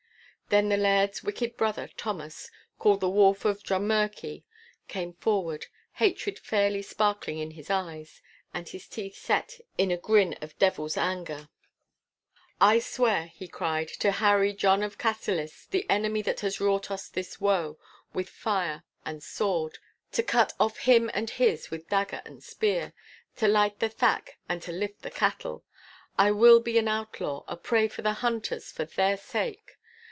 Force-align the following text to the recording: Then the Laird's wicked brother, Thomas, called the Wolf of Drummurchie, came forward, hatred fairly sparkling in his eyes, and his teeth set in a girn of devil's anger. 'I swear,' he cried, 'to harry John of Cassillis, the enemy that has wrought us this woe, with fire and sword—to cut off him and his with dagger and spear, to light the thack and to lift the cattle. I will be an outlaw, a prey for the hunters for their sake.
Then 0.49 0.67
the 0.67 0.75
Laird's 0.75 1.23
wicked 1.23 1.55
brother, 1.55 1.89
Thomas, 1.95 2.51
called 2.77 2.99
the 2.99 3.09
Wolf 3.09 3.45
of 3.45 3.63
Drummurchie, 3.63 4.43
came 4.89 5.13
forward, 5.13 5.67
hatred 5.93 6.37
fairly 6.37 6.81
sparkling 6.81 7.37
in 7.39 7.51
his 7.51 7.69
eyes, 7.69 8.21
and 8.53 8.67
his 8.67 8.85
teeth 8.89 9.15
set 9.15 9.61
in 9.77 9.91
a 9.91 9.97
girn 9.97 10.33
of 10.41 10.59
devil's 10.59 10.97
anger. 10.97 11.47
'I 12.59 12.79
swear,' 12.79 13.27
he 13.27 13.47
cried, 13.47 13.87
'to 13.87 14.11
harry 14.11 14.51
John 14.51 14.83
of 14.83 14.97
Cassillis, 14.97 15.67
the 15.69 15.89
enemy 15.89 16.21
that 16.23 16.41
has 16.41 16.59
wrought 16.59 16.91
us 16.91 17.07
this 17.07 17.39
woe, 17.39 17.79
with 18.13 18.27
fire 18.27 18.83
and 19.05 19.23
sword—to 19.23 20.21
cut 20.21 20.51
off 20.59 20.79
him 20.79 21.09
and 21.13 21.29
his 21.29 21.71
with 21.71 21.87
dagger 21.87 22.21
and 22.25 22.43
spear, 22.43 22.91
to 23.37 23.47
light 23.47 23.79
the 23.79 23.87
thack 23.87 24.37
and 24.49 24.61
to 24.63 24.73
lift 24.73 25.01
the 25.01 25.11
cattle. 25.11 25.63
I 26.17 26.31
will 26.31 26.59
be 26.59 26.77
an 26.77 26.89
outlaw, 26.89 27.45
a 27.47 27.55
prey 27.55 27.87
for 27.87 28.01
the 28.01 28.15
hunters 28.15 28.69
for 28.69 28.83
their 28.83 29.15
sake. 29.15 29.77